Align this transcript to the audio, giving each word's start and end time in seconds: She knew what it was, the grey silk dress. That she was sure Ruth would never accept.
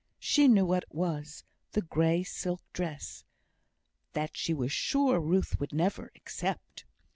She 0.17 0.47
knew 0.47 0.65
what 0.65 0.81
it 0.81 0.95
was, 0.95 1.43
the 1.73 1.83
grey 1.83 2.23
silk 2.23 2.61
dress. 2.73 3.23
That 4.13 4.35
she 4.35 4.51
was 4.51 4.71
sure 4.71 5.19
Ruth 5.19 5.59
would 5.59 5.73
never 5.73 6.11
accept. 6.15 6.85